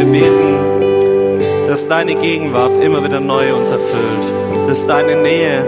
[0.00, 5.62] wir beten, dass deine Gegenwart immer wieder neu uns erfüllt, dass deine Nähe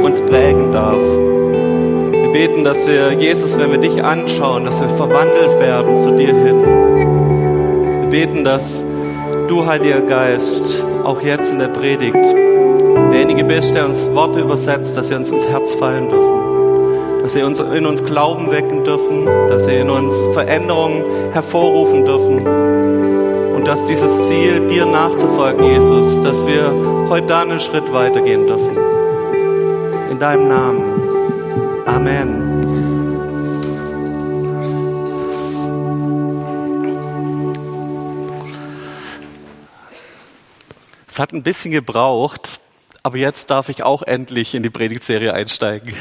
[0.00, 1.00] uns prägen darf.
[1.00, 6.28] Wir beten, dass wir, Jesus, wenn wir dich anschauen, dass wir verwandelt werden zu dir
[6.28, 6.60] hin.
[8.02, 8.84] Wir beten, dass
[9.48, 12.24] du, Heiliger Geist, auch jetzt in der Predigt
[13.10, 17.42] derjenige bist, der uns Worte übersetzt, dass sie uns ins Herz fallen dürfen, dass sie
[17.42, 21.02] uns in uns Glauben wecken dürfen, dass sie in uns Veränderungen
[21.32, 23.11] hervorrufen dürfen
[23.62, 26.72] und dass dieses Ziel, dir nachzufolgen, Jesus, dass wir
[27.08, 28.76] heute da einen Schritt weitergehen dürfen.
[30.10, 31.86] In deinem Namen.
[31.86, 32.50] Amen.
[41.06, 42.60] Es hat ein bisschen gebraucht,
[43.04, 45.94] aber jetzt darf ich auch endlich in die Predigtserie einsteigen.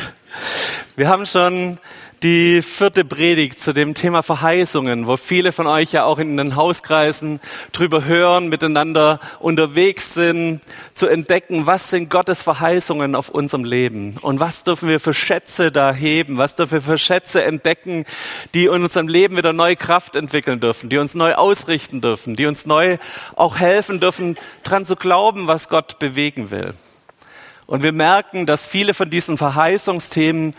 [0.95, 1.77] Wir haben schon
[2.23, 6.55] die vierte Predigt zu dem Thema Verheißungen, wo viele von euch ja auch in den
[6.55, 7.39] Hauskreisen
[7.71, 10.61] drüber hören, miteinander unterwegs sind,
[10.93, 15.71] zu entdecken, was sind Gottes Verheißungen auf unserem Leben und was dürfen wir für Schätze
[15.71, 18.05] da heben, was dürfen wir für Schätze entdecken,
[18.53, 22.45] die in unserem Leben wieder neue Kraft entwickeln dürfen, die uns neu ausrichten dürfen, die
[22.45, 22.97] uns neu
[23.35, 26.75] auch helfen dürfen, dran zu glauben, was Gott bewegen will.
[27.65, 30.53] Und wir merken, dass viele von diesen Verheißungsthemen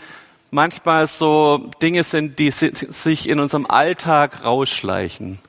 [0.53, 5.39] manchmal so Dinge sind, die sich in unserem Alltag rausschleichen.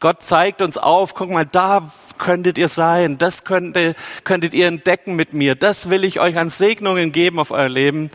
[0.00, 5.16] Gott zeigt uns auf, guck mal, da könntet ihr sein, das könnte, könntet ihr entdecken
[5.16, 8.10] mit mir, das will ich euch an Segnungen geben auf euer Leben.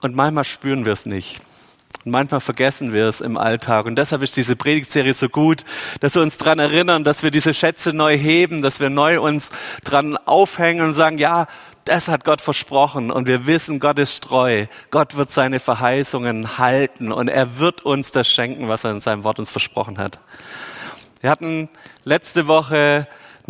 [0.00, 1.40] Und manchmal spüren wir es nicht.
[2.04, 3.84] Und manchmal vergessen wir es im Alltag.
[3.84, 5.64] Und deshalb ist diese Predigtserie so gut,
[6.00, 9.50] dass wir uns dran erinnern, dass wir diese Schätze neu heben, dass wir neu uns
[9.84, 11.46] dran aufhängen und sagen, ja,
[11.84, 14.66] das hat Gott versprochen und wir wissen, Gott ist treu.
[14.90, 19.24] Gott wird seine Verheißungen halten und er wird uns das schenken, was er in seinem
[19.24, 20.20] Wort uns versprochen hat.
[21.20, 21.68] Wir hatten
[22.04, 23.06] letzte Woche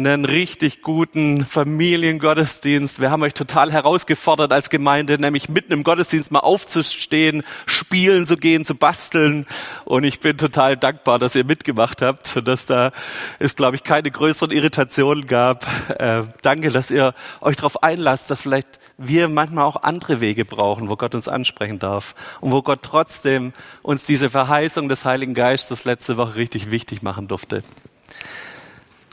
[0.07, 3.01] einen richtig guten Familiengottesdienst.
[3.01, 8.37] Wir haben euch total herausgefordert als Gemeinde, nämlich mitten im Gottesdienst mal aufzustehen, spielen zu
[8.37, 9.47] gehen, zu basteln.
[9.85, 12.93] Und ich bin total dankbar, dass ihr mitgemacht habt und dass da
[13.39, 15.67] es, glaube ich, keine größeren Irritationen gab.
[15.99, 20.89] Äh, danke, dass ihr euch darauf einlasst, dass vielleicht wir manchmal auch andere Wege brauchen,
[20.89, 23.53] wo Gott uns ansprechen darf und wo Gott trotzdem
[23.83, 27.63] uns diese Verheißung des Heiligen Geistes letzte Woche richtig wichtig machen durfte.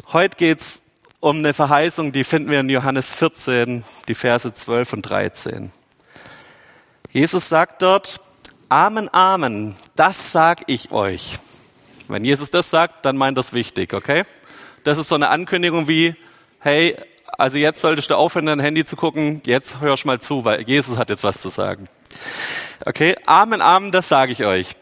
[0.05, 0.81] Heute geht's
[1.19, 5.71] um eine Verheißung, die finden wir in Johannes 14, die Verse 12 und 13.
[7.11, 8.21] Jesus sagt dort,
[8.69, 11.39] Amen, Amen, das sag ich euch.
[12.07, 14.23] Wenn Jesus das sagt, dann meint das wichtig, okay?
[14.83, 16.15] Das ist so eine Ankündigung wie,
[16.59, 16.95] hey,
[17.37, 20.97] also jetzt solltest du aufhören, dein Handy zu gucken, jetzt hörst mal zu, weil Jesus
[20.97, 21.89] hat jetzt was zu sagen.
[22.85, 24.75] Okay, Amen, Amen, das sage ich euch.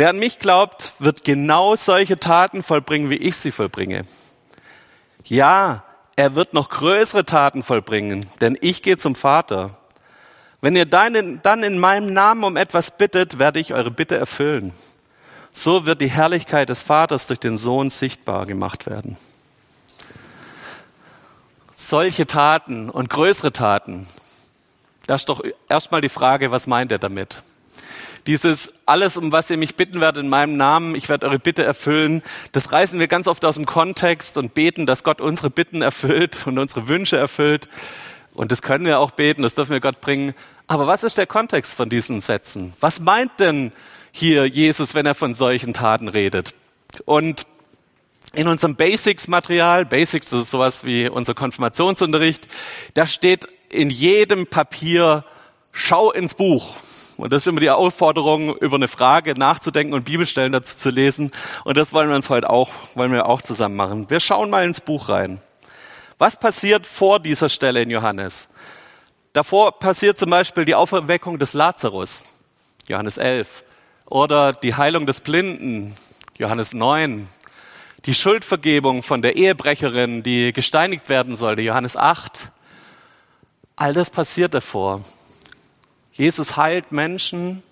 [0.00, 4.06] Wer an mich glaubt, wird genau solche Taten vollbringen, wie ich sie vollbringe.
[5.24, 5.84] Ja,
[6.16, 9.76] er wird noch größere Taten vollbringen, denn ich gehe zum Vater.
[10.62, 14.72] Wenn ihr dann in meinem Namen um etwas bittet, werde ich eure Bitte erfüllen.
[15.52, 19.18] So wird die Herrlichkeit des Vaters durch den Sohn sichtbar gemacht werden.
[21.74, 24.06] Solche Taten und größere Taten,
[25.06, 27.42] das ist doch erstmal die Frage, was meint er damit?
[28.26, 31.64] Dieses alles, um was ihr mich bitten werdet in meinem Namen, ich werde eure Bitte
[31.64, 32.22] erfüllen,
[32.52, 36.46] das reißen wir ganz oft aus dem Kontext und beten, dass Gott unsere Bitten erfüllt
[36.46, 37.68] und unsere Wünsche erfüllt.
[38.34, 40.34] Und das können wir auch beten, das dürfen wir Gott bringen.
[40.66, 42.74] Aber was ist der Kontext von diesen Sätzen?
[42.80, 43.72] Was meint denn
[44.12, 46.54] hier Jesus, wenn er von solchen Taten redet?
[47.04, 47.46] Und
[48.32, 52.46] in unserem Basics-Material, Basics, ist sowas wie unser Konfirmationsunterricht,
[52.94, 55.24] da steht in jedem Papier,
[55.72, 56.76] schau ins Buch.
[57.20, 61.30] Und das ist immer die Aufforderung, über eine Frage nachzudenken und Bibelstellen dazu zu lesen.
[61.64, 64.10] Und das wollen wir uns heute auch, wollen wir auch zusammen machen.
[64.10, 65.40] Wir schauen mal ins Buch rein.
[66.18, 68.48] Was passiert vor dieser Stelle in Johannes?
[69.32, 72.24] Davor passiert zum Beispiel die Auferweckung des Lazarus,
[72.88, 73.64] Johannes 11,
[74.06, 75.94] oder die Heilung des Blinden,
[76.36, 77.28] Johannes 9,
[78.06, 82.50] die Schuldvergebung von der Ehebrecherin, die gesteinigt werden sollte, Johannes 8.
[83.76, 85.02] All das passiert davor.
[86.12, 87.62] Jesus heilt Menschen,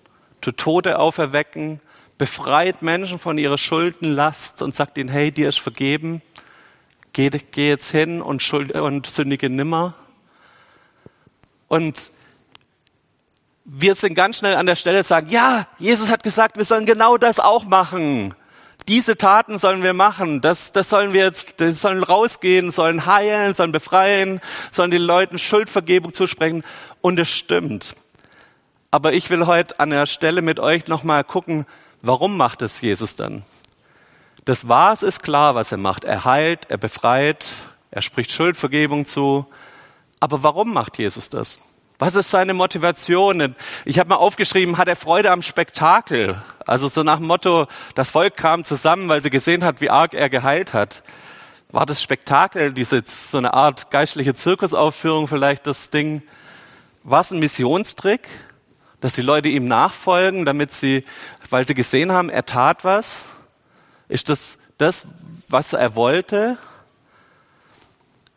[0.41, 1.81] tut Tote auferwecken,
[2.17, 6.21] befreit Menschen von ihrer Schuldenlast und sagt ihnen, hey, dir ist vergeben,
[7.13, 9.93] geh, geh jetzt hin und, schuld, und sündige nimmer.
[11.67, 12.11] Und
[13.63, 17.17] wir sind ganz schnell an der Stelle sagen, ja, Jesus hat gesagt, wir sollen genau
[17.17, 18.33] das auch machen.
[18.87, 20.41] Diese Taten sollen wir machen.
[20.41, 24.41] Das, das sollen wir jetzt, das sollen rausgehen, sollen heilen, sollen befreien,
[24.71, 26.63] sollen den Leuten Schuldvergebung zusprechen.
[27.01, 27.95] Und es stimmt.
[28.91, 31.67] Aber ich will heute an der Stelle mit euch nochmal gucken,
[32.01, 33.43] warum macht es Jesus dann?
[34.45, 36.03] Das Was ist klar, was er macht.
[36.03, 37.53] Er heilt, er befreit,
[37.91, 39.45] er spricht Schuldvergebung zu.
[40.19, 41.59] Aber warum macht Jesus das?
[41.99, 43.55] Was ist seine Motivation?
[43.85, 46.41] Ich habe mal aufgeschrieben, hat er Freude am Spektakel?
[46.65, 50.15] Also so nach dem Motto, das Volk kam zusammen, weil sie gesehen hat, wie arg
[50.15, 51.03] er geheilt hat.
[51.71, 56.23] War das Spektakel, diese so eine Art geistliche Zirkusaufführung vielleicht das Ding?
[57.03, 58.27] War es ein Missionstrick,
[59.01, 61.05] dass die Leute ihm nachfolgen, damit sie,
[61.49, 63.25] weil sie gesehen haben, er tat was?
[64.07, 65.05] Ist das das,
[65.49, 66.57] was er wollte?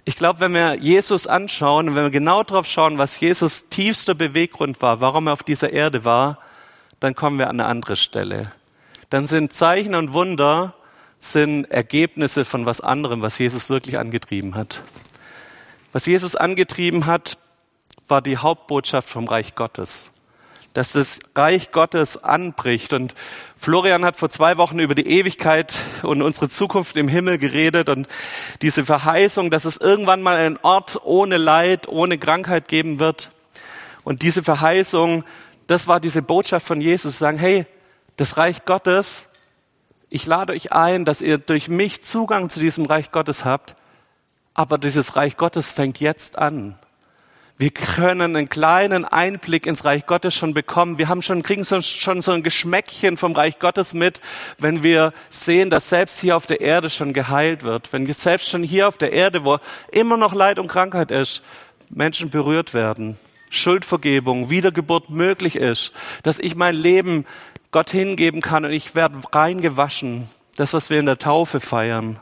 [0.05, 4.15] Ich glaube, wenn wir Jesus anschauen und wenn wir genau darauf schauen, was Jesus tiefster
[4.15, 6.39] Beweggrund war, warum er auf dieser Erde war,
[6.99, 8.53] dann kommen wir an eine andere Stelle.
[9.11, 10.75] Dann sind Zeichen und Wunder
[11.21, 14.81] sind Ergebnisse von was anderem, was Jesus wirklich angetrieben hat.
[15.93, 17.39] Was Jesus angetrieben hat,
[18.09, 20.13] war die Hauptbotschaft vom Reich Gottes
[20.75, 22.93] dass das Reich Gottes anbricht.
[22.93, 23.15] Und
[23.57, 28.09] Florian hat vor zwei Wochen über die Ewigkeit und unsere Zukunft im Himmel geredet und
[28.63, 33.31] diese Verheißung, dass es irgendwann mal einen Ort ohne Leid, ohne Krankheit geben wird.
[34.05, 35.25] Und diese Verheißung,
[35.67, 37.67] das war diese Botschaft von Jesus, sagen, hey,
[38.17, 39.31] das Reich Gottes,
[40.11, 43.77] ich lade euch ein, dass ihr durch mich Zugang zu diesem Reich Gottes habt,
[44.55, 46.79] aber dieses Reich Gottes fängt jetzt an.
[47.63, 50.99] Wir können einen kleinen Einblick ins Reich Gottes schon bekommen.
[50.99, 54.21] Wir haben schon, kriegen schon so ein Geschmäckchen vom Reich Gottes mit,
[54.59, 57.93] wenn wir sehen, dass selbst hier auf der Erde schon geheilt wird.
[57.93, 59.59] Wenn selbst schon hier auf der Erde, wo
[59.93, 61.41] immer noch Leid und Krankheit ist,
[61.89, 63.17] Menschen berührt werden.
[63.49, 65.93] Schuldvergebung, Wiedergeburt möglich ist,
[66.25, 67.27] dass ich mein Leben
[67.71, 70.29] Gott hingeben kann und ich werde reingewaschen.
[70.57, 72.19] Das, was wir in der Taufe feiern.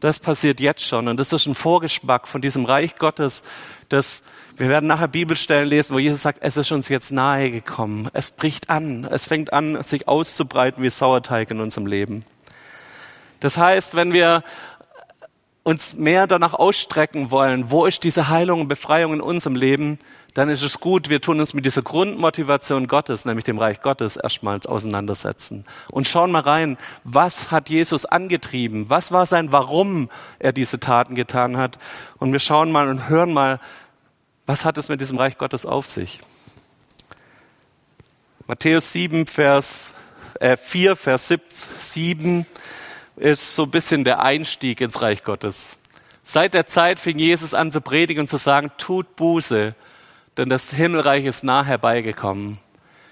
[0.00, 3.42] Das passiert jetzt schon und das ist ein Vorgeschmack von diesem Reich Gottes,
[3.88, 4.22] das
[4.56, 8.08] wir werden nachher Bibelstellen lesen, wo Jesus sagt, es ist uns jetzt nahe gekommen.
[8.12, 9.04] Es bricht an.
[9.04, 12.24] Es fängt an, sich auszubreiten wie Sauerteig in unserem Leben.
[13.40, 14.44] Das heißt, wenn wir
[15.64, 19.98] uns mehr danach ausstrecken wollen, wo ist diese Heilung und Befreiung in unserem Leben,
[20.34, 24.16] dann ist es gut, wir tun uns mit dieser Grundmotivation Gottes, nämlich dem Reich Gottes,
[24.16, 25.64] erstmals auseinandersetzen.
[25.90, 28.90] Und schauen mal rein, was hat Jesus angetrieben?
[28.90, 31.78] Was war sein Warum er diese Taten getan hat?
[32.18, 33.58] Und wir schauen mal und hören mal,
[34.44, 36.20] was hat es mit diesem Reich Gottes auf sich?
[38.46, 39.92] Matthäus 7, Vers,
[40.40, 41.32] äh, 4, Vers
[41.78, 42.44] 7
[43.16, 45.76] ist so ein bisschen der Einstieg ins Reich Gottes.
[46.22, 49.74] Seit der Zeit fing Jesus an zu predigen und zu sagen, tut Buße,
[50.36, 52.58] denn das Himmelreich ist nah herbeigekommen.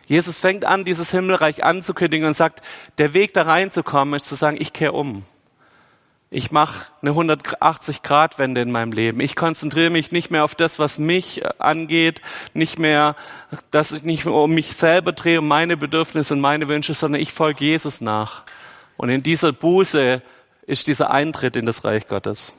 [0.07, 2.63] Jesus fängt an, dieses Himmelreich anzukündigen und sagt,
[2.99, 5.23] der Weg da reinzukommen ist zu sagen, ich kehre um.
[6.31, 9.21] Ich mache eine 180-Grad-Wende in meinem Leben.
[9.21, 12.23] Ich konzentriere mich nicht mehr auf das, was mich angeht,
[12.55, 13.17] nicht mehr,
[13.71, 17.21] dass ich nicht mehr um mich selber drehe, um meine Bedürfnisse und meine Wünsche, sondern
[17.21, 18.45] ich folge Jesus nach.
[18.97, 20.23] Und in dieser Buße
[20.67, 22.53] ist dieser Eintritt in das Reich Gottes.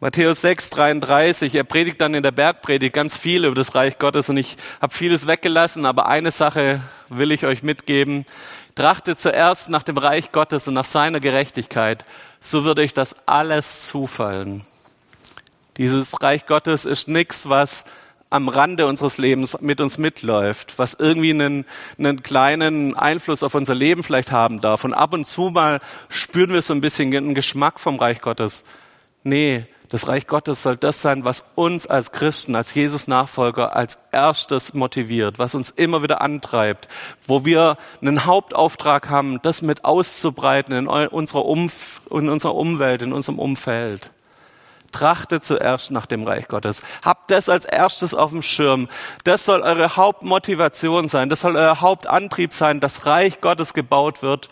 [0.00, 4.28] Matthäus 6, 33, er predigt dann in der Bergpredigt ganz viel über das Reich Gottes
[4.28, 8.26] und ich habe vieles weggelassen, aber eine Sache will ich euch mitgeben.
[8.74, 12.04] Trachtet zuerst nach dem Reich Gottes und nach seiner Gerechtigkeit,
[12.40, 14.66] so würde euch das alles zufallen.
[15.78, 17.86] Dieses Reich Gottes ist nichts, was
[18.30, 21.64] am Rande unseres Lebens mit uns mitläuft, was irgendwie einen,
[21.98, 24.84] einen kleinen Einfluss auf unser Leben vielleicht haben darf.
[24.84, 28.64] Und ab und zu mal spüren wir so ein bisschen einen Geschmack vom Reich Gottes.
[29.22, 34.74] Nee, das Reich Gottes soll das sein, was uns als Christen, als Jesus-Nachfolger als erstes
[34.74, 36.88] motiviert, was uns immer wieder antreibt,
[37.26, 43.12] wo wir einen Hauptauftrag haben, das mit auszubreiten in unserer, Umf in unserer Umwelt, in
[43.12, 44.10] unserem Umfeld.
[44.96, 46.82] Trachtet zuerst nach dem Reich Gottes.
[47.02, 48.88] Habt das als erstes auf dem Schirm.
[49.24, 51.28] Das soll eure Hauptmotivation sein.
[51.28, 54.48] Das soll euer Hauptantrieb sein, dass Reich Gottes gebaut wird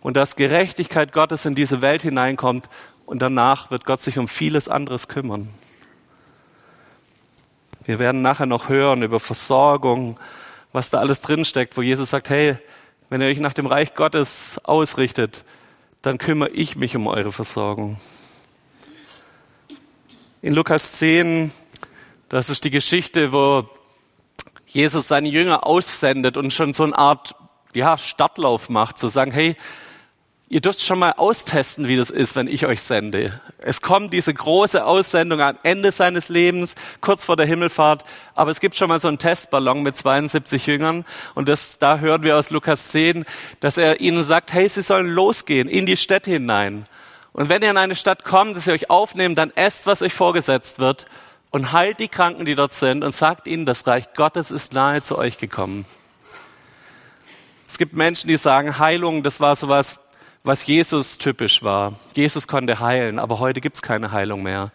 [0.00, 2.68] und dass Gerechtigkeit Gottes in diese Welt hineinkommt
[3.04, 5.48] und danach wird Gott sich um vieles anderes kümmern.
[7.84, 10.18] Wir werden nachher noch hören über Versorgung,
[10.72, 12.58] was da alles drinsteckt, wo Jesus sagt, hey,
[13.08, 15.44] wenn ihr euch nach dem Reich Gottes ausrichtet,
[16.02, 17.98] dann kümmere ich mich um eure Versorgung.
[20.42, 21.50] In Lukas 10,
[22.28, 23.68] das ist die Geschichte, wo
[24.66, 27.34] Jesus seine Jünger aussendet und schon so eine Art
[27.72, 29.56] ja, Stadtlauf macht, zu sagen, hey,
[30.48, 33.40] Ihr dürft schon mal austesten, wie das ist, wenn ich euch sende.
[33.58, 38.04] Es kommt diese große Aussendung am Ende seines Lebens, kurz vor der Himmelfahrt,
[38.36, 42.22] aber es gibt schon mal so einen Testballon mit 72 Jüngern und das, da hören
[42.22, 43.24] wir aus Lukas 10,
[43.58, 46.84] dass er ihnen sagt, hey, sie sollen losgehen in die Städte hinein.
[47.36, 50.14] Und wenn ihr in eine Stadt kommt, dass ihr euch aufnehmt, dann esst, was euch
[50.14, 51.04] vorgesetzt wird
[51.50, 55.02] und heilt die Kranken, die dort sind und sagt ihnen, das Reich Gottes ist nahe
[55.02, 55.84] zu euch gekommen.
[57.68, 60.00] Es gibt Menschen, die sagen, Heilung, das war sowas
[60.44, 61.92] was Jesus typisch war.
[62.14, 64.70] Jesus konnte heilen, aber heute gibt's keine Heilung mehr.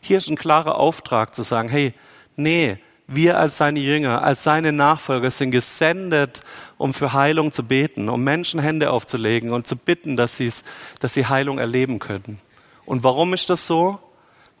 [0.00, 1.94] Hier ist ein klarer Auftrag zu sagen, hey,
[2.34, 2.78] nee,
[3.12, 6.40] wir als seine Jünger, als seine Nachfolger sind gesendet,
[6.78, 10.62] um für Heilung zu beten, um Menschen Hände aufzulegen und zu bitten, dass, sie's,
[11.00, 12.40] dass sie Heilung erleben können.
[12.86, 13.98] Und warum ist das so?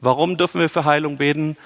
[0.00, 1.56] Warum dürfen wir für Heilung beten?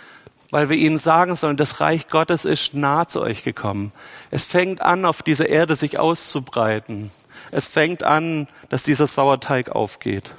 [0.50, 3.92] Weil wir ihnen sagen sollen, das Reich Gottes ist nah zu euch gekommen.
[4.30, 7.10] Es fängt an, auf dieser Erde sich auszubreiten.
[7.50, 10.34] Es fängt an, dass dieser Sauerteig aufgeht.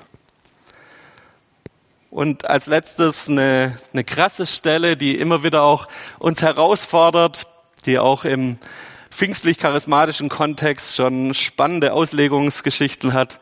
[2.15, 7.45] Und als letztes eine, eine krasse Stelle, die immer wieder auch uns herausfordert,
[7.85, 8.57] die auch im
[9.11, 13.41] pfingstlich-charismatischen Kontext schon spannende Auslegungsgeschichten hat.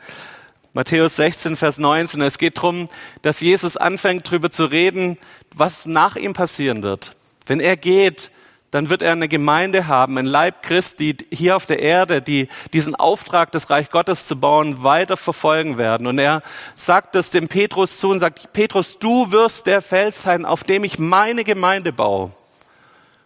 [0.73, 2.19] Matthäus 16, Vers 19.
[2.21, 2.89] Es geht darum,
[3.21, 5.19] dass Jesus anfängt, darüber zu reden,
[5.53, 7.15] was nach ihm passieren wird.
[7.45, 8.31] Wenn er geht,
[8.73, 12.95] dann wird er eine Gemeinde haben, ein Leib Christi hier auf der Erde, die diesen
[12.95, 16.07] Auftrag, das Reich Gottes zu bauen, weiter verfolgen werden.
[16.07, 16.41] Und er
[16.73, 20.83] sagt es dem Petrus zu und sagt, Petrus, du wirst der Fels sein, auf dem
[20.83, 22.31] ich meine Gemeinde baue.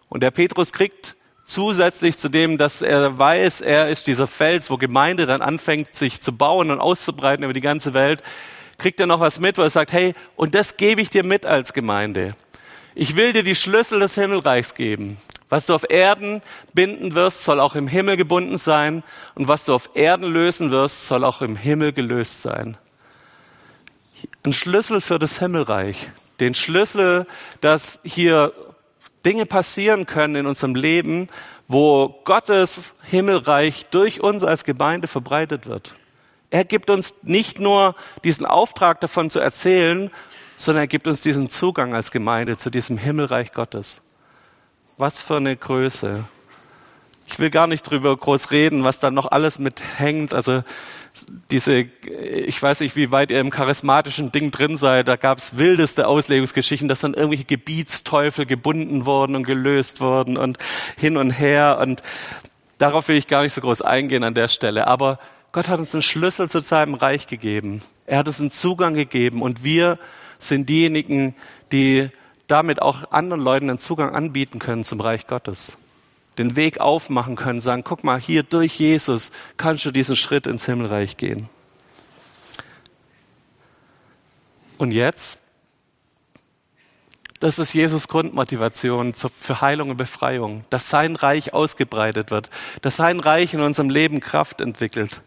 [0.10, 4.75] Und der Petrus kriegt zusätzlich zu dem, dass er weiß, er ist dieser Fels, wo
[4.75, 8.22] Gemeinde dann anfängt, sich zu bauen und auszubreiten über die ganze Welt,
[8.77, 11.46] kriegt er noch was mit, wo er sagt, hey, und das gebe ich dir mit
[11.46, 12.36] als Gemeinde.
[12.96, 15.18] Ich will dir die Schlüssel des Himmelreichs geben.
[15.50, 16.42] Was du auf Erden
[16.74, 19.04] binden wirst, soll auch im Himmel gebunden sein.
[19.36, 22.77] Und was du auf Erden lösen wirst, soll auch im Himmel gelöst sein.
[24.44, 26.10] Ein Schlüssel für das Himmelreich.
[26.39, 27.27] Den Schlüssel,
[27.62, 28.51] dass hier
[29.25, 31.30] Dinge passieren können in unserem Leben,
[31.68, 35.96] wo Gottes Himmelreich durch uns als Gemeinde verbreitet wird.
[36.50, 40.10] Er gibt uns nicht nur diesen Auftrag davon zu erzählen,
[40.56, 44.01] sondern er gibt uns diesen Zugang als Gemeinde zu diesem Himmelreich Gottes.
[44.98, 46.24] Was für eine Größe.
[47.27, 50.34] Ich will gar nicht drüber groß reden, was da noch alles mithängt.
[50.34, 50.63] Also
[51.51, 55.60] diese, ich weiß nicht, wie weit ihr im charismatischen Ding drin seid, da gab es
[55.60, 60.58] wildeste Auslegungsgeschichten, dass dann irgendwelche Gebietsteufel gebunden wurden und gelöst wurden und
[60.98, 61.77] hin und her.
[61.80, 62.01] Und
[62.80, 64.88] darauf will ich gar nicht so groß eingehen an der Stelle.
[64.88, 65.20] Aber
[65.51, 67.84] Gott hat uns einen Schlüssel zu seinem Reich gegeben.
[68.08, 70.00] Er hat uns einen Zugang gegeben und wir
[70.39, 71.36] sind diejenigen,
[71.72, 72.10] die
[72.48, 75.77] damit auch anderen Leuten einen Zugang anbieten können zum Reich Gottes.
[76.38, 80.66] Den Weg aufmachen können, sagen, guck mal, hier durch Jesus kannst du diesen Schritt ins
[80.66, 81.50] Himmelreich gehen.
[84.77, 85.39] Und jetzt?
[87.39, 92.50] Das ist Jesus Grundmotivation für Heilung und Befreiung, dass sein Reich ausgebreitet wird,
[92.82, 95.22] dass sein Reich in unserem Leben Kraft entwickelt.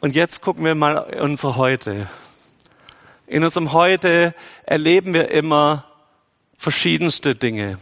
[0.00, 2.08] Und jetzt gucken wir mal unsere Heute.
[3.28, 5.84] In unserem Heute erleben wir immer
[6.56, 7.78] verschiedenste Dinge.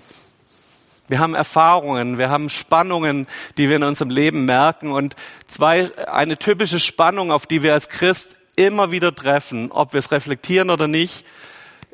[1.07, 5.15] Wir haben Erfahrungen, wir haben Spannungen, die wir in unserem Leben merken und
[5.47, 10.11] zwei, eine typische Spannung, auf die wir als Christ immer wieder treffen, ob wir es
[10.11, 11.25] reflektieren oder nicht,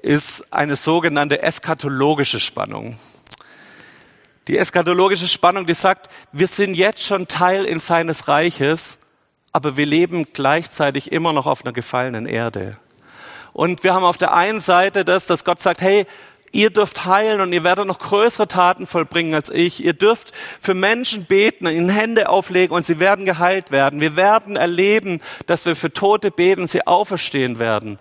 [0.00, 2.96] ist eine sogenannte eskatologische Spannung.
[4.48, 8.96] Die eskatologische Spannung, die sagt, wir sind jetzt schon Teil in seines Reiches,
[9.52, 12.78] aber wir leben gleichzeitig immer noch auf einer gefallenen Erde.
[13.52, 16.06] Und wir haben auf der einen Seite das, dass Gott sagt, hey,
[16.52, 19.84] ihr dürft heilen und ihr werdet noch größere Taten vollbringen als ich.
[19.84, 24.00] Ihr dürft für Menschen beten, ihnen Hände auflegen und sie werden geheilt werden.
[24.00, 27.98] Wir werden erleben, dass wir für Tote beten, sie auferstehen werden.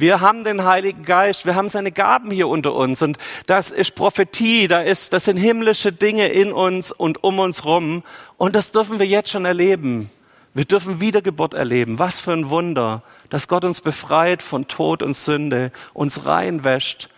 [0.00, 3.96] Wir haben den Heiligen Geist, wir haben seine Gaben hier unter uns und das ist
[3.96, 8.04] Prophetie, da ist, das sind himmlische Dinge in uns und um uns rum
[8.36, 10.08] und das dürfen wir jetzt schon erleben.
[10.54, 11.98] Wir dürfen Wiedergeburt erleben.
[11.98, 17.08] Was für ein Wunder, dass Gott uns befreit von Tod und Sünde, uns reinwäscht,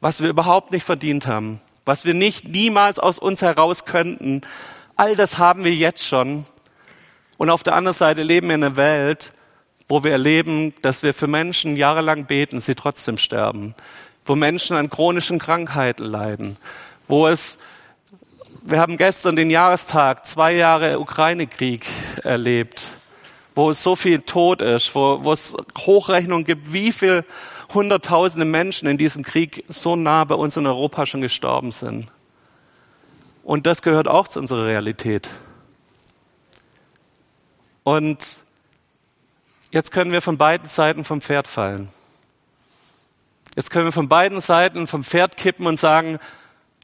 [0.00, 4.42] was wir überhaupt nicht verdient haben, was wir nicht niemals aus uns heraus könnten.
[4.96, 6.44] All das haben wir jetzt schon.
[7.38, 9.32] Und auf der anderen Seite leben wir in einer Welt,
[9.88, 13.74] wo wir erleben, dass wir für Menschen jahrelang beten, sie trotzdem sterben,
[14.24, 16.56] wo Menschen an chronischen Krankheiten leiden,
[17.06, 17.58] wo es
[18.68, 21.86] wir haben gestern den Jahrestag, zwei Jahre Ukraine-Krieg
[22.24, 22.98] erlebt,
[23.56, 27.24] wo so viel Tod ist, wo, wo es Hochrechnungen gibt, wie viel
[27.72, 32.06] hunderttausende Menschen in diesem Krieg so nah bei uns in Europa schon gestorben sind.
[33.42, 35.30] Und das gehört auch zu unserer Realität.
[37.82, 38.44] Und
[39.70, 41.88] jetzt können wir von beiden Seiten vom Pferd fallen.
[43.54, 46.18] Jetzt können wir von beiden Seiten vom Pferd kippen und sagen,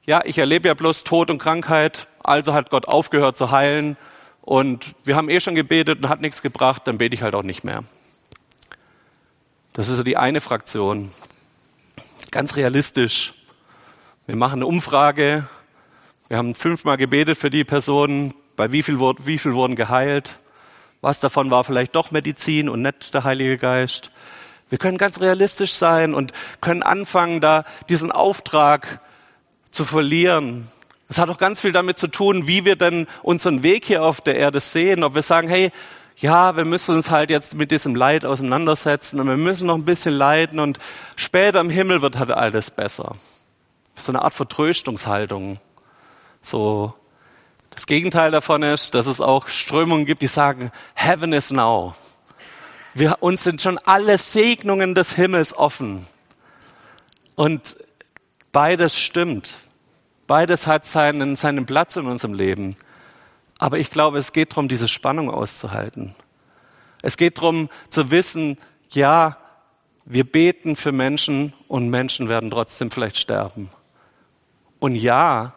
[0.06, 3.98] ja, ich erlebe ja bloß Tod und Krankheit, also hat Gott aufgehört zu heilen
[4.42, 7.44] und wir haben eh schon gebetet und hat nichts gebracht, dann bete ich halt auch
[7.44, 7.84] nicht mehr.
[9.72, 11.10] Das ist so die eine Fraktion.
[12.30, 13.34] Ganz realistisch.
[14.26, 15.46] Wir machen eine Umfrage.
[16.28, 18.34] Wir haben fünfmal gebetet für die Personen.
[18.56, 20.38] Bei wie viel, wie viel wurden geheilt?
[21.00, 24.10] Was davon war vielleicht doch Medizin und nicht der Heilige Geist?
[24.68, 29.00] Wir können ganz realistisch sein und können anfangen, da diesen Auftrag
[29.70, 30.68] zu verlieren.
[31.12, 34.22] Es hat auch ganz viel damit zu tun, wie wir denn unseren Weg hier auf
[34.22, 35.04] der Erde sehen.
[35.04, 35.70] Ob wir sagen, hey,
[36.16, 39.84] ja, wir müssen uns halt jetzt mit diesem Leid auseinandersetzen und wir müssen noch ein
[39.84, 40.78] bisschen leiden und
[41.14, 43.14] später im Himmel wird halt alles besser.
[43.94, 45.60] So eine Art Vertröstungshaltung.
[46.40, 46.94] So,
[47.68, 51.94] das Gegenteil davon ist, dass es auch Strömungen gibt, die sagen, Heaven is now.
[52.94, 56.06] Wir, uns sind schon alle Segnungen des Himmels offen.
[57.34, 57.76] Und
[58.50, 59.50] beides stimmt.
[60.32, 62.74] Beides hat seinen, seinen Platz in unserem Leben.
[63.58, 66.14] Aber ich glaube, es geht darum, diese Spannung auszuhalten.
[67.02, 68.56] Es geht darum zu wissen,
[68.88, 69.36] ja,
[70.06, 73.68] wir beten für Menschen und Menschen werden trotzdem vielleicht sterben.
[74.78, 75.52] Und ja,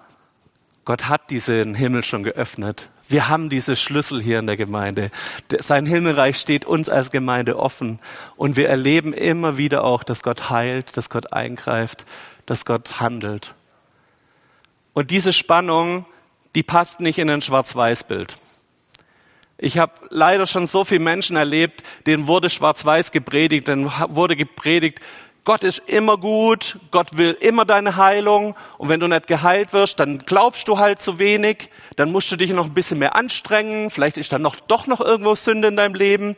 [0.84, 2.90] Gott hat diesen Himmel schon geöffnet.
[3.08, 5.10] Wir haben diese Schlüssel hier in der Gemeinde.
[5.62, 8.00] Sein Himmelreich steht uns als Gemeinde offen.
[8.36, 12.06] Und wir erleben immer wieder auch, dass Gott heilt, dass Gott eingreift,
[12.46, 13.56] dass Gott handelt.
[14.96, 16.06] Und diese Spannung,
[16.56, 18.34] die passt nicht in ein Schwarz-Weiß-Bild.
[19.58, 25.02] Ich habe leider schon so viele Menschen erlebt, denen wurde Schwarz-Weiß gepredigt, denen wurde gepredigt,
[25.44, 30.00] Gott ist immer gut, Gott will immer deine Heilung und wenn du nicht geheilt wirst,
[30.00, 33.92] dann glaubst du halt zu wenig, dann musst du dich noch ein bisschen mehr anstrengen,
[33.92, 36.36] vielleicht ist dann noch, doch noch irgendwo Sünde in deinem Leben.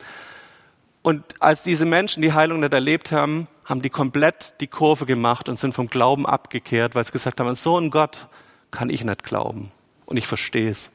[1.04, 5.48] Und als diese Menschen die Heilung nicht erlebt haben, haben die komplett die Kurve gemacht
[5.48, 8.28] und sind vom Glauben abgekehrt, weil sie gesagt haben, so ein Gott
[8.72, 9.72] kann ich nicht glauben.
[10.06, 10.92] Und ich verstehe es.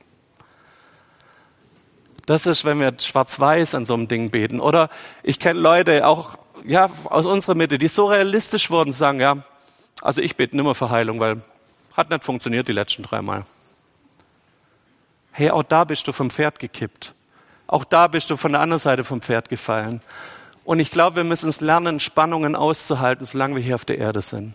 [2.27, 4.61] Das ist, wenn wir schwarz-weiß an so einem Ding beten.
[4.61, 4.89] Oder
[5.23, 9.39] ich kenne Leute, auch ja, aus unserer Mitte, die so realistisch wurden, sagen, ja,
[10.01, 11.43] also ich bete nimmer für Heilung, weil
[11.97, 13.45] hat nicht funktioniert die letzten drei Mal.
[15.33, 17.15] Hey, auch da bist du vom Pferd gekippt.
[17.67, 20.03] Auch da bist du von der anderen Seite vom Pferd gefallen.
[20.65, 24.23] Und ich glaube, wir müssen es lernen, Spannungen auszuhalten, solange wir hier auf der Erde
[24.23, 24.55] sind.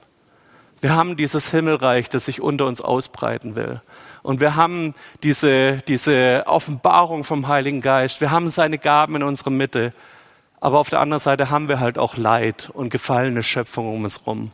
[0.79, 3.81] Wir haben dieses Himmelreich, das sich unter uns ausbreiten will.
[4.21, 8.21] Und wir haben diese, diese Offenbarung vom Heiligen Geist.
[8.21, 9.93] Wir haben seine Gaben in unserer Mitte.
[10.59, 14.25] Aber auf der anderen Seite haben wir halt auch Leid und gefallene Schöpfung um uns
[14.27, 14.51] rum.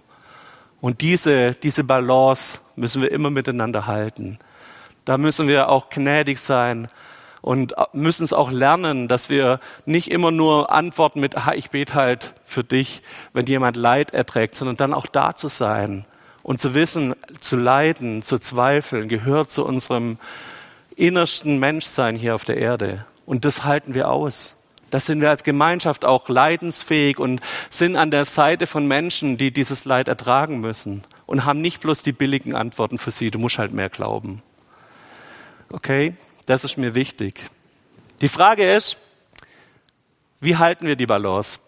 [0.80, 4.40] Und diese, diese Balance müssen wir immer miteinander halten.
[5.06, 6.88] Da müssen wir auch gnädig sein
[7.42, 11.96] und müssen es auch lernen, dass wir nicht immer nur antworten mit, ah, ich bete
[11.96, 13.02] halt für dich,
[13.34, 16.06] wenn jemand Leid erträgt, sondern dann auch da zu sein
[16.44, 20.20] und zu wissen, zu leiden, zu zweifeln, gehört zu unserem
[20.96, 23.06] innersten Menschsein hier auf der Erde.
[23.26, 24.56] Und das halten wir aus.
[24.92, 29.52] Das sind wir als Gemeinschaft auch leidensfähig und sind an der Seite von Menschen, die
[29.52, 33.32] dieses Leid ertragen müssen und haben nicht bloß die billigen Antworten für sie.
[33.32, 34.44] Du musst halt mehr glauben.
[35.72, 36.16] Okay?
[36.46, 37.50] Das ist mir wichtig.
[38.22, 38.98] Die Frage ist,
[40.40, 41.60] wie halten wir die Balance?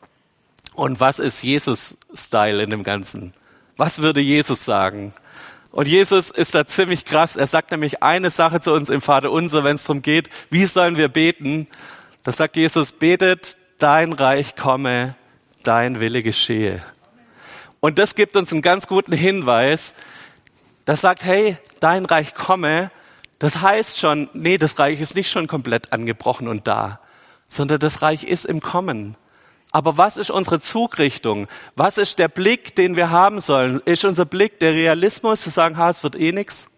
[0.76, 3.34] Und was ist Jesus-Style in dem Ganzen?
[3.78, 5.14] Was würde Jesus sagen?
[5.72, 7.36] Und Jesus ist da ziemlich krass.
[7.36, 10.66] Er sagt nämlich eine Sache zu uns im Vater unser, wenn es darum geht, wie
[10.66, 11.68] sollen wir beten?
[12.24, 15.16] Da sagt Jesus, betet, dein Reich komme,
[15.64, 16.82] dein Wille geschehe.
[17.82, 19.94] Und das gibt uns einen ganz guten Hinweis.
[20.86, 22.90] Das sagt, hey, dein Reich komme.
[23.38, 27.02] Das heißt schon, nee, das Reich ist nicht schon komplett angebrochen und da,
[27.50, 29.18] sondern das Reich ist im Kommen.
[29.76, 31.48] Aber was ist unsere Zugrichtung?
[31.76, 33.82] Was ist der Blick, den wir haben sollen?
[33.84, 36.70] Ist unser Blick der Realismus, zu sagen, ha, es wird eh nix?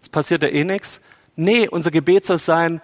[0.00, 1.02] Es passiert ja eh nix?
[1.36, 2.80] Nee, unser Gebet soll sein,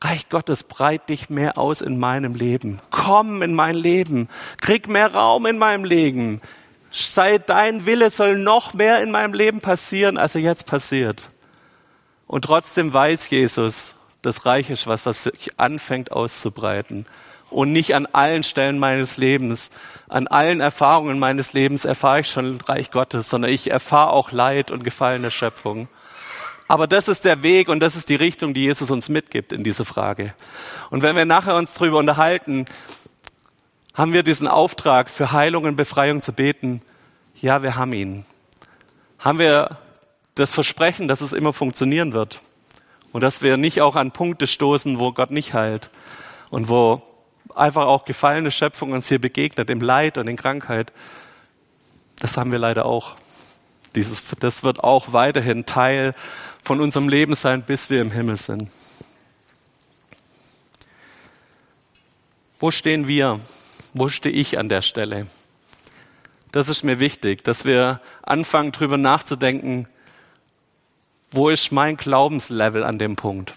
[0.00, 2.80] Reich Gottes, breit dich mehr aus in meinem Leben.
[2.90, 4.28] Komm in mein Leben.
[4.60, 6.40] Krieg mehr Raum in meinem Leben.
[6.90, 11.28] Sei dein Wille soll noch mehr in meinem Leben passieren, als er jetzt passiert.
[12.26, 17.06] Und trotzdem weiß Jesus, das Reich ist was, was sich anfängt auszubreiten.
[17.54, 19.70] Und nicht an allen Stellen meines Lebens,
[20.08, 24.72] an allen Erfahrungen meines Lebens erfahre ich schon Reich Gottes, sondern ich erfahre auch Leid
[24.72, 25.86] und gefallene Schöpfung.
[26.66, 29.62] Aber das ist der Weg und das ist die Richtung, die Jesus uns mitgibt in
[29.62, 30.34] diese Frage.
[30.90, 32.64] Und wenn wir nachher uns darüber unterhalten,
[33.94, 36.82] haben wir diesen Auftrag, für Heilung und Befreiung zu beten?
[37.40, 38.26] Ja, wir haben ihn.
[39.20, 39.78] Haben wir
[40.34, 42.40] das Versprechen, dass es immer funktionieren wird?
[43.12, 45.90] Und dass wir nicht auch an Punkte stoßen, wo Gott nicht heilt
[46.50, 47.13] und wo
[47.54, 50.92] einfach auch gefallene Schöpfung uns hier begegnet, im Leid und in Krankheit.
[52.18, 53.16] Das haben wir leider auch.
[53.94, 56.14] Dieses, das wird auch weiterhin Teil
[56.62, 58.70] von unserem Leben sein, bis wir im Himmel sind.
[62.58, 63.38] Wo stehen wir?
[63.92, 65.26] Wo stehe ich an der Stelle?
[66.50, 69.88] Das ist mir wichtig, dass wir anfangen, drüber nachzudenken,
[71.30, 73.54] wo ist mein Glaubenslevel an dem Punkt?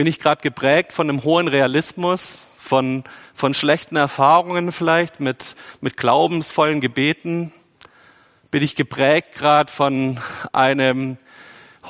[0.00, 5.98] Bin ich gerade geprägt von einem hohen Realismus, von, von schlechten Erfahrungen vielleicht, mit, mit
[5.98, 7.52] glaubensvollen Gebeten?
[8.50, 10.18] Bin ich geprägt gerade von
[10.54, 11.18] einem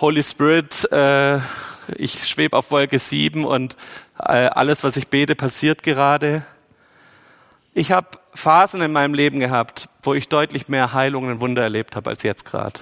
[0.01, 1.39] Holy Spirit, äh,
[1.95, 3.77] ich schwebe auf Wolke 7 und
[4.19, 6.43] äh, alles, was ich bete, passiert gerade?
[7.75, 11.95] Ich habe Phasen in meinem Leben gehabt, wo ich deutlich mehr Heilungen und Wunder erlebt
[11.95, 12.81] habe als jetzt gerade.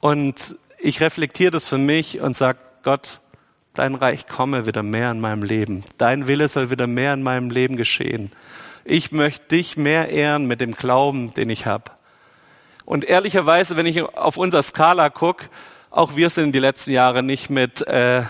[0.00, 3.21] Und ich reflektiere das für mich und sage, Gott,
[3.74, 5.84] dein Reich komme wieder mehr in meinem Leben.
[5.98, 8.32] Dein Wille soll wieder mehr in meinem Leben geschehen.
[8.84, 11.92] Ich möchte dich mehr ehren mit dem Glauben, den ich habe.
[12.84, 15.46] Und ehrlicherweise, wenn ich auf unser Skala gucke,
[15.90, 18.22] auch wir sind die letzten Jahre nicht mit äh,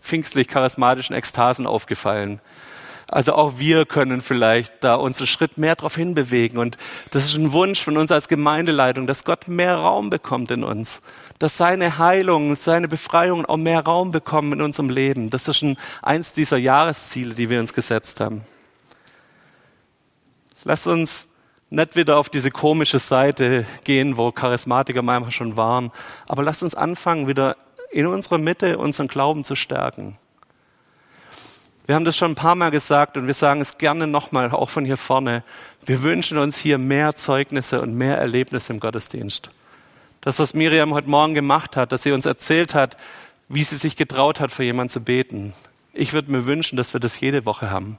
[0.00, 2.40] pfingstlich charismatischen Ekstasen aufgefallen.
[3.12, 6.58] Also auch wir können vielleicht da unseren Schritt mehr darauf hinbewegen.
[6.58, 6.78] Und
[7.10, 11.02] das ist ein Wunsch von uns als Gemeindeleitung, dass Gott mehr Raum bekommt in uns.
[11.38, 15.28] Dass seine Heilung, seine Befreiung auch mehr Raum bekommen in unserem Leben.
[15.28, 18.46] Das ist ein, eins dieser Jahresziele, die wir uns gesetzt haben.
[20.64, 21.28] Lass uns
[21.68, 25.92] nicht wieder auf diese komische Seite gehen, wo Charismatiker manchmal schon waren,
[26.28, 27.56] aber lass uns anfangen, wieder
[27.90, 30.16] in unserer Mitte unseren Glauben zu stärken.
[31.92, 34.70] Wir haben das schon ein paar Mal gesagt und wir sagen es gerne nochmal, auch
[34.70, 35.42] von hier vorne.
[35.84, 39.50] Wir wünschen uns hier mehr Zeugnisse und mehr Erlebnisse im Gottesdienst.
[40.22, 42.96] Das, was Miriam heute Morgen gemacht hat, dass sie uns erzählt hat,
[43.50, 45.52] wie sie sich getraut hat, für jemanden zu beten.
[45.92, 47.98] Ich würde mir wünschen, dass wir das jede Woche haben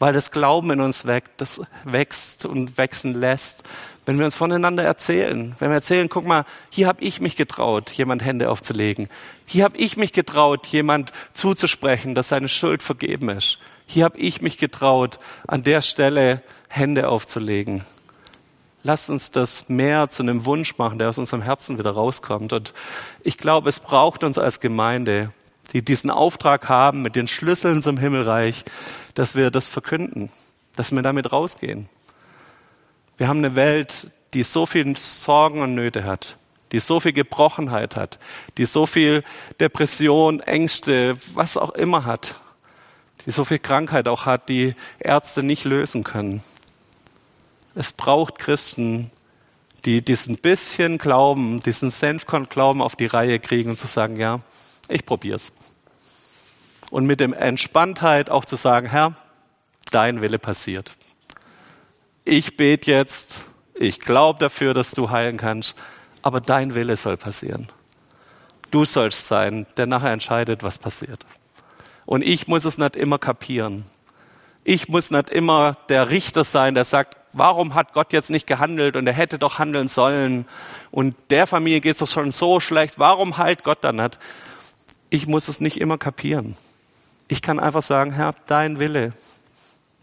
[0.00, 3.64] weil das Glauben in uns wächst, das wächst und wachsen lässt,
[4.10, 5.54] wenn wir uns voneinander erzählen.
[5.60, 9.08] Wenn wir erzählen, guck mal, hier habe ich mich getraut, jemand Hände aufzulegen.
[9.46, 13.60] Hier habe ich mich getraut, jemand zuzusprechen, dass seine Schuld vergeben ist.
[13.86, 17.84] Hier habe ich mich getraut, an der Stelle Hände aufzulegen.
[18.82, 22.52] Lasst uns das mehr zu einem Wunsch machen, der aus unserem Herzen wieder rauskommt.
[22.52, 22.74] Und
[23.22, 25.30] ich glaube, es braucht uns als Gemeinde,
[25.72, 28.64] die diesen Auftrag haben mit den Schlüsseln zum Himmelreich,
[29.14, 30.32] dass wir das verkünden,
[30.74, 31.88] dass wir damit rausgehen.
[33.20, 36.38] Wir haben eine Welt, die so viel Sorgen und Nöte hat,
[36.72, 38.18] die so viel Gebrochenheit hat,
[38.56, 39.24] die so viel
[39.60, 42.34] Depression, Ängste, was auch immer hat,
[43.26, 46.42] die so viel Krankheit auch hat, die Ärzte nicht lösen können.
[47.74, 49.10] Es braucht Christen,
[49.84, 54.40] die diesen bisschen Glauben, diesen Senfkorn-Glauben auf die Reihe kriegen und zu sagen, ja,
[54.88, 55.52] ich probier's.
[56.90, 59.12] Und mit dem Entspanntheit auch zu sagen, Herr,
[59.90, 60.92] dein Wille passiert.
[62.32, 65.76] Ich bete jetzt, ich glaube dafür, dass du heilen kannst,
[66.22, 67.66] aber dein Wille soll passieren.
[68.70, 71.26] Du sollst sein, der nachher entscheidet, was passiert.
[72.06, 73.84] Und ich muss es nicht immer kapieren.
[74.62, 78.94] Ich muss nicht immer der Richter sein, der sagt, warum hat Gott jetzt nicht gehandelt
[78.94, 80.46] und er hätte doch handeln sollen
[80.92, 84.20] und der Familie geht es doch schon so schlecht, warum heilt Gott dann nicht?
[85.08, 86.56] Ich muss es nicht immer kapieren.
[87.26, 89.14] Ich kann einfach sagen, Herr, dein Wille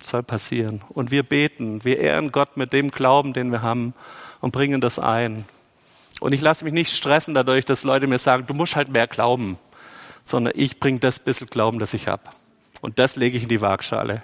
[0.04, 0.82] soll passieren.
[0.90, 3.94] Und wir beten, wir ehren Gott mit dem Glauben, den wir haben
[4.42, 5.46] und bringen das ein.
[6.20, 9.08] Und ich lasse mich nicht stressen dadurch, dass Leute mir sagen, du musst halt mehr
[9.08, 9.58] glauben,
[10.24, 12.24] sondern ich bringe das bisschen Glauben, das ich habe.
[12.82, 14.24] Und das lege ich in die Waagschale.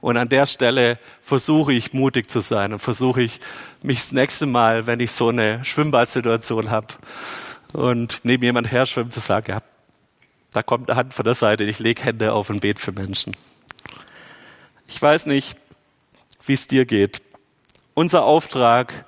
[0.00, 3.40] Und an der Stelle versuche ich mutig zu sein und versuche ich
[3.82, 6.86] mich das nächste Mal, wenn ich so eine Schwimmbadsituation habe
[7.72, 9.58] und neben jemand her schwimmt, zu sagen, ja,
[10.52, 13.32] da kommt eine Hand von der Seite, ich lege Hände auf und bete für Menschen.
[14.88, 15.56] Ich weiß nicht,
[16.46, 17.20] wie es dir geht.
[17.92, 19.04] Unser Auftrag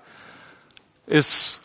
[1.07, 1.62] ist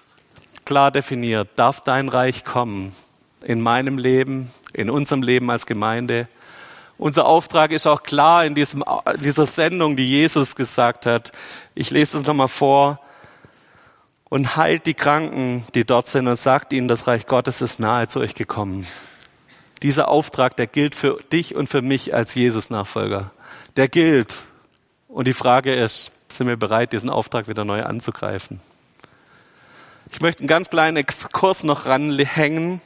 [0.64, 1.50] klar definiert.
[1.58, 2.96] Darf dein Reich kommen
[3.44, 6.30] in meinem Leben, in unserem Leben als Gemeinde?
[6.98, 8.86] Unser Auftrag ist auch klar in diesem,
[9.20, 11.34] dieser Sendung, die Jesus gesagt hat.
[11.76, 13.02] Ich lese es nochmal vor.
[14.30, 18.08] Und heilt die Kranken, die dort sind, und sagt ihnen, das Reich Gottes ist nahe
[18.08, 18.88] zu euch gekommen.
[19.84, 23.32] Dieser Auftrag, der gilt für dich und für mich als Jesus-Nachfolger.
[23.76, 24.34] Der gilt.
[25.08, 28.60] Und die Frage ist, sind wir bereit, diesen Auftrag wieder neu anzugreifen?
[30.12, 32.82] Ich möchte einen ganz kleinen Exkurs noch ranhängen.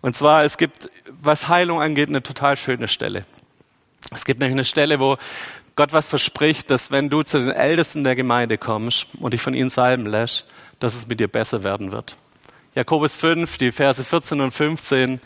[0.00, 3.24] Und zwar, es gibt, was Heilung angeht, eine total schöne Stelle.
[4.12, 5.16] Es gibt nämlich eine Stelle, wo
[5.76, 9.54] Gott was verspricht, dass wenn du zu den Ältesten der Gemeinde kommst und dich von
[9.54, 10.46] ihnen salben lässt,
[10.80, 12.16] dass es mit dir besser werden wird.
[12.74, 15.20] Jakobus 5, die Verse 14 und 15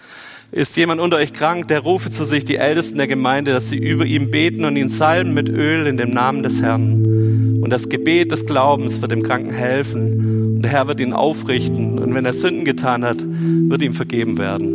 [0.52, 3.76] ist jemand unter euch krank, der rufe zu sich die Ältesten der Gemeinde, dass sie
[3.76, 7.60] über ihm beten und ihn salben mit Öl in dem Namen des Herrn.
[7.62, 10.54] Und das Gebet des Glaubens wird dem Kranken helfen.
[10.56, 11.98] Und der Herr wird ihn aufrichten.
[11.98, 14.72] Und wenn er Sünden getan hat, wird ihm vergeben werden.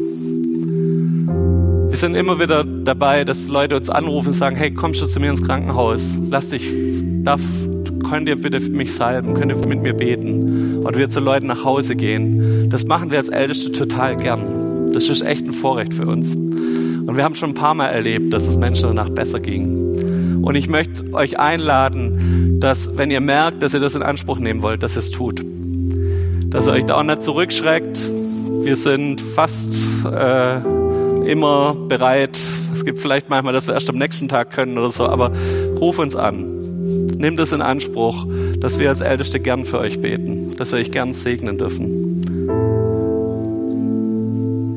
[1.90, 5.20] Wir sind immer wieder dabei, dass Leute uns anrufen und sagen, hey, kommst du zu
[5.20, 6.10] mir ins Krankenhaus?
[6.30, 6.70] Lass dich,
[7.24, 7.42] darf,
[8.10, 9.34] könnt ihr bitte für mich salben?
[9.34, 10.80] Könnt ihr mit mir beten?
[10.86, 12.70] Oder wir zu Leuten nach Hause gehen.
[12.70, 14.71] Das machen wir als Älteste total gern.
[14.94, 16.36] Das ist echt ein Vorrecht für uns.
[16.36, 20.42] Und wir haben schon ein paar Mal erlebt, dass es Menschen danach besser ging.
[20.44, 24.62] Und ich möchte euch einladen, dass, wenn ihr merkt, dass ihr das in Anspruch nehmen
[24.62, 25.44] wollt, dass ihr es tut.
[26.48, 28.00] Dass ihr euch da auch nicht zurückschreckt.
[28.64, 29.76] Wir sind fast
[30.06, 30.58] äh,
[31.30, 32.38] immer bereit.
[32.74, 35.32] Es gibt vielleicht manchmal, dass wir erst am nächsten Tag können oder so, aber
[35.80, 37.08] ruf uns an.
[37.18, 38.26] Nehmt es in Anspruch,
[38.60, 42.11] dass wir als Älteste gern für euch beten, dass wir euch gern segnen dürfen.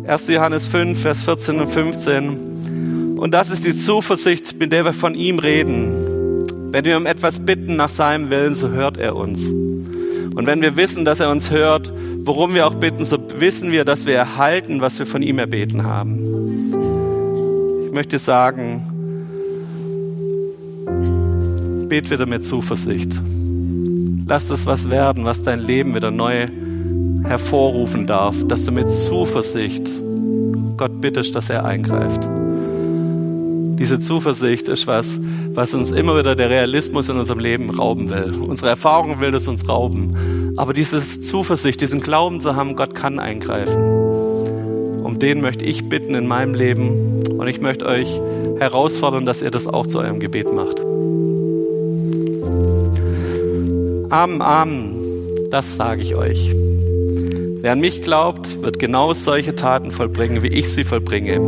[0.06, 0.28] 1.
[0.28, 3.16] Johannes 5, Vers 14 und 15.
[3.16, 6.42] Und das ist die Zuversicht, mit der wir von ihm reden.
[6.72, 9.48] Wenn wir um etwas bitten nach seinem Willen, so hört er uns.
[9.48, 13.86] Und wenn wir wissen, dass er uns hört, worum wir auch bitten, so wissen wir,
[13.86, 16.74] dass wir erhalten, was wir von ihm erbeten haben.
[17.86, 18.82] Ich möchte sagen,
[21.88, 23.18] bet wieder mit Zuversicht.
[24.26, 26.48] Lass es was werden, was dein Leben wieder neu
[27.24, 29.90] hervorrufen darf, dass du mit Zuversicht
[30.76, 32.28] Gott bittest, dass er eingreift.
[33.78, 35.20] Diese Zuversicht ist was,
[35.52, 38.34] was uns immer wieder der Realismus in unserem Leben rauben will.
[38.40, 40.52] Unsere Erfahrung will es uns rauben.
[40.56, 43.76] Aber diese Zuversicht, diesen Glauben zu haben, Gott kann eingreifen.
[45.02, 47.24] Um den möchte ich bitten in meinem Leben.
[47.36, 48.20] Und ich möchte euch
[48.58, 50.80] herausfordern, dass ihr das auch zu eurem Gebet macht.
[54.10, 54.94] Amen, Amen.
[55.50, 56.63] Das sage ich euch.
[57.64, 61.40] Wer an mich glaubt, wird genau solche Taten vollbringen, wie ich sie vollbringe.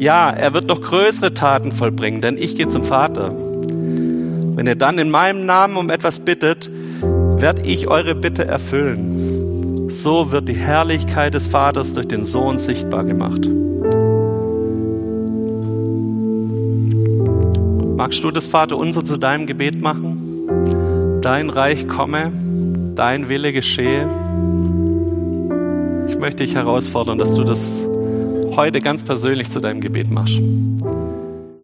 [0.00, 3.30] Ja, er wird noch größere Taten vollbringen, denn ich gehe zum Vater.
[3.30, 6.68] Wenn ihr dann in meinem Namen um etwas bittet,
[7.02, 9.88] werde ich eure Bitte erfüllen.
[9.90, 13.48] So wird die Herrlichkeit des Vaters durch den Sohn sichtbar gemacht.
[17.96, 21.20] Magst du das Vater unser zu deinem Gebet machen?
[21.22, 22.32] dein Reich komme,
[22.96, 24.08] dein Wille geschehe.
[26.20, 27.82] Ich möchte dich herausfordern, dass du das
[28.54, 30.38] heute ganz persönlich zu deinem Gebet machst.